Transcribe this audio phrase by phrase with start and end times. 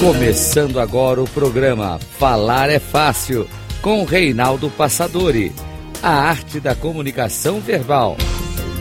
[0.00, 3.48] Começando agora o programa Falar é Fácil,
[3.80, 5.50] com Reinaldo Passadori.
[6.02, 8.16] A arte da comunicação verbal.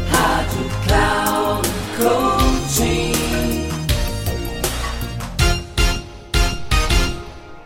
[0.09, 3.13] Rádio Cloud Coaching.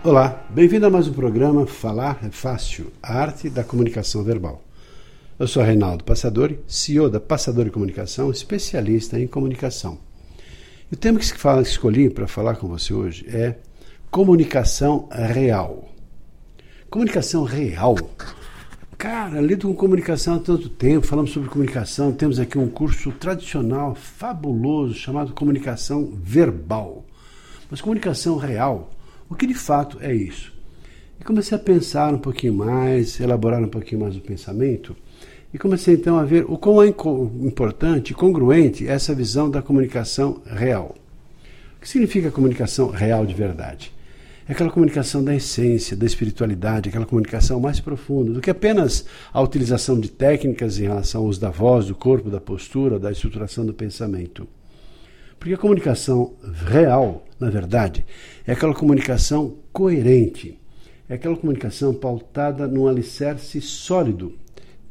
[0.04, 4.62] Olá, bem-vindo a mais um programa Falar é Fácil, a arte da comunicação verbal.
[5.40, 10.07] Eu sou Reinaldo Passadori, CEO da Passadori Comunicação, especialista em comunicação.
[10.90, 13.58] E o tema que escolhi para falar com você hoje é
[14.10, 15.90] comunicação real.
[16.90, 17.98] Comunicação real.
[18.98, 23.96] Cara, lido com comunicação há tanto tempo, falamos sobre comunicação, temos aqui um curso tradicional,
[23.96, 27.04] fabuloso, chamado Comunicação Verbal.
[27.70, 28.90] Mas comunicação real,
[29.30, 30.54] o que de fato é isso?
[31.20, 34.96] E comecei a pensar um pouquinho mais, elaborar um pouquinho mais o pensamento,
[35.54, 40.42] e comecei então a ver o quão é importante e congruente essa visão da comunicação
[40.46, 40.96] real.
[41.78, 43.94] O que significa comunicação real de verdade?
[44.48, 49.42] É aquela comunicação da essência, da espiritualidade, aquela comunicação mais profunda, do que apenas a
[49.42, 53.66] utilização de técnicas em relação ao uso da voz, do corpo, da postura, da estruturação
[53.66, 54.48] do pensamento.
[55.38, 56.34] Porque a comunicação
[56.66, 58.06] real, na verdade,
[58.46, 60.58] é aquela comunicação coerente,
[61.10, 64.34] é aquela comunicação pautada num alicerce sólido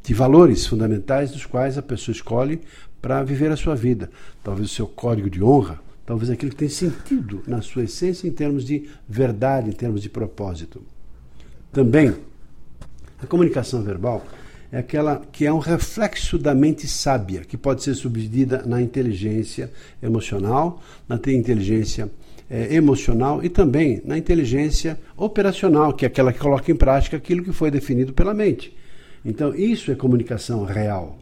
[0.06, 2.60] de valores fundamentais dos quais a pessoa escolhe
[3.02, 4.08] para viver a sua vida.
[4.42, 8.30] Talvez o seu código de honra, talvez aquilo que tem sentido na sua essência em
[8.30, 10.80] termos de verdade, em termos de propósito.
[11.72, 12.14] Também,
[13.20, 14.24] a comunicação verbal
[14.70, 19.72] é aquela que é um reflexo da mente sábia, que pode ser subdividida na inteligência
[20.00, 22.08] emocional, na inteligência
[22.48, 27.42] é, emocional e também na inteligência operacional, que é aquela que coloca em prática aquilo
[27.42, 28.72] que foi definido pela mente.
[29.27, 31.19] Então, isso é comunicação real.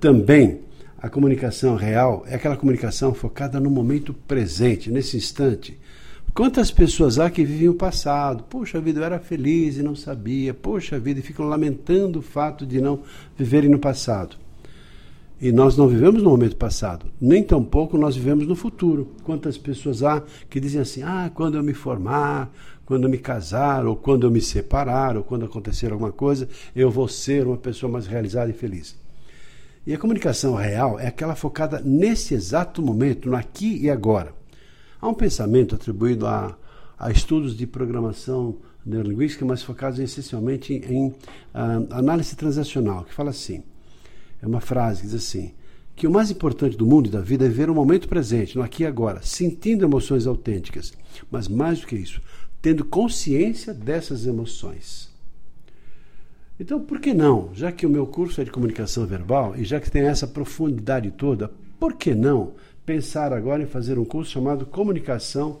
[0.00, 0.62] Também,
[0.98, 5.78] a comunicação real é aquela comunicação focada no momento presente, nesse instante.
[6.34, 8.42] Quantas pessoas há que vivem o passado?
[8.50, 10.52] Poxa vida, eu era feliz e não sabia.
[10.52, 13.02] Poxa vida, e ficam lamentando o fato de não
[13.38, 14.36] viverem no passado.
[15.40, 19.12] E nós não vivemos no momento passado, nem tampouco nós vivemos no futuro.
[19.22, 22.50] Quantas pessoas há que dizem assim: ah, quando eu me formar,
[22.86, 27.08] quando me casar, ou quando eu me separar, ou quando acontecer alguma coisa, eu vou
[27.08, 28.96] ser uma pessoa mais realizada e feliz.
[29.86, 34.34] E a comunicação real é aquela focada nesse exato momento, no aqui e agora.
[35.00, 36.56] Há um pensamento atribuído a,
[36.98, 41.14] a estudos de programação neurolinguística, mas focados essencialmente em, em uh,
[41.90, 43.62] análise transacional, que fala assim
[44.44, 45.52] é uma frase que diz assim:
[45.96, 48.62] que o mais importante do mundo e da vida é viver o momento presente, no
[48.62, 50.92] aqui e agora, sentindo emoções autênticas,
[51.30, 52.20] mas mais do que isso,
[52.64, 55.12] tendo consciência dessas emoções.
[56.58, 57.50] Então, por que não?
[57.52, 61.10] Já que o meu curso é de comunicação verbal e já que tem essa profundidade
[61.10, 62.54] toda, por que não
[62.86, 65.60] pensar agora em fazer um curso chamado Comunicação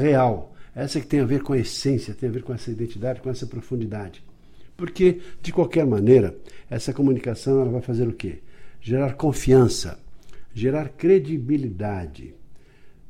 [0.00, 0.54] Real?
[0.74, 3.28] Essa que tem a ver com a essência, tem a ver com essa identidade, com
[3.28, 4.24] essa profundidade.
[4.74, 6.34] Porque, de qualquer maneira,
[6.70, 8.38] essa comunicação ela vai fazer o quê?
[8.80, 9.98] Gerar confiança,
[10.54, 12.34] gerar credibilidade.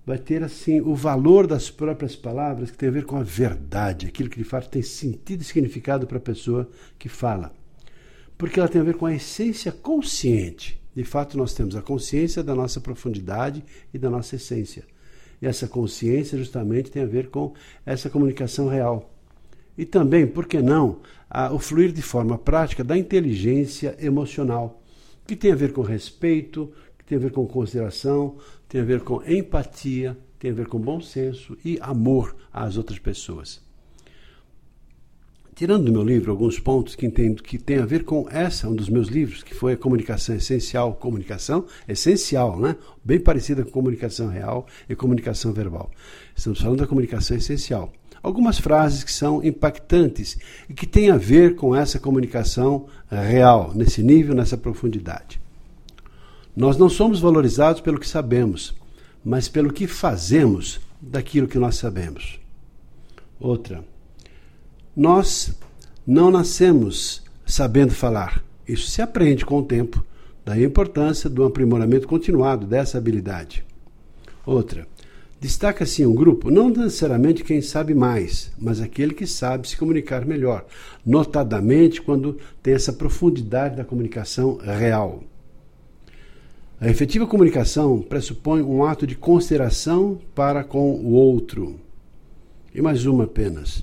[0.08, 4.06] Vai ter, assim, o valor das próprias palavras que tem a ver com a verdade,
[4.06, 6.66] aquilo que de fato tem sentido e significado para a pessoa
[6.98, 7.52] que fala.
[8.38, 10.80] Porque ela tem a ver com a essência consciente.
[10.94, 14.84] De fato, nós temos a consciência da nossa profundidade e da nossa essência.
[15.42, 17.52] E essa consciência justamente tem a ver com
[17.84, 19.14] essa comunicação real.
[19.76, 24.82] E também, por que não, a, o fluir de forma prática da inteligência emocional,
[25.26, 26.72] que tem a ver com respeito,
[27.08, 28.36] tem a ver com consideração,
[28.69, 32.98] tem a ver com empatia, tem a ver com bom senso e amor às outras
[32.98, 33.66] pessoas.
[35.54, 38.76] Tirando do meu livro alguns pontos que entendo que tem a ver com essa, um
[38.76, 42.76] dos meus livros, que foi a comunicação essencial, comunicação essencial, né?
[43.02, 45.90] Bem parecida com comunicação real e comunicação verbal.
[46.36, 47.90] Estamos falando da comunicação essencial
[48.20, 50.36] algumas frases que são impactantes
[50.69, 55.40] e que têm a ver com essa comunicação real, nesse nível, nessa profundidade.
[56.58, 58.75] Nós não somos valorizados pelo que sabemos,
[59.25, 62.40] mas pelo que fazemos daquilo que nós sabemos.
[63.38, 63.84] Outra,
[64.96, 65.56] nós
[66.05, 68.43] não nascemos sabendo falar.
[68.66, 70.05] Isso se aprende com o tempo,
[70.44, 73.64] daí a importância do aprimoramento continuado dessa habilidade.
[74.44, 74.84] Outra,
[75.40, 80.66] Destaca-se um grupo não necessariamente quem sabe mais, mas aquele que sabe se comunicar melhor,
[81.06, 85.22] notadamente quando tem essa profundidade da comunicação real.
[86.80, 91.80] A efetiva comunicação pressupõe um ato de consideração para com o outro.
[92.75, 93.82] E mais uma apenas.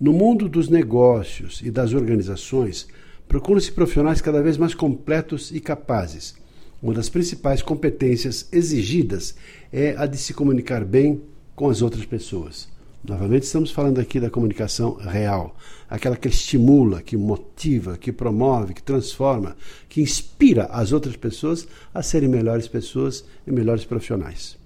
[0.00, 2.88] No mundo dos negócios e das organizações,
[3.28, 6.34] procuram-se profissionais cada vez mais completos e capazes
[6.82, 9.36] uma das principais competências exigidas
[9.72, 11.22] é a de se comunicar bem
[11.54, 12.68] com as outras pessoas.
[13.04, 15.56] Novamente, estamos falando aqui da comunicação real,
[15.90, 19.56] aquela que estimula, que motiva, que promove, que transforma,
[19.88, 24.56] que inspira as outras pessoas a serem melhores pessoas e melhores profissionais.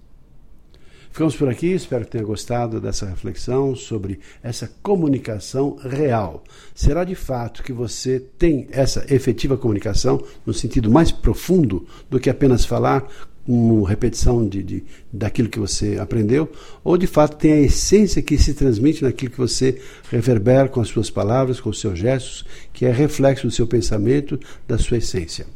[1.10, 6.44] Ficamos por aqui, espero que tenha gostado dessa reflexão sobre essa comunicação real.
[6.74, 12.28] Será de fato que você tem essa efetiva comunicação no sentido mais profundo do que
[12.28, 13.10] apenas falar
[13.46, 16.50] uma repetição de, de, daquilo que você aprendeu,
[16.82, 20.88] ou de fato tem a essência que se transmite naquilo que você reverbera com as
[20.88, 25.46] suas palavras, com os seus gestos, que é reflexo do seu pensamento, da sua essência.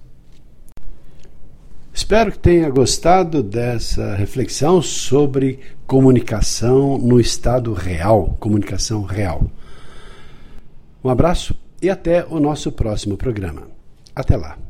[1.92, 9.50] Espero que tenha gostado dessa reflexão sobre comunicação no estado real, comunicação real.
[11.02, 13.69] Um abraço e até o nosso próximo programa.
[14.14, 14.69] Até lá.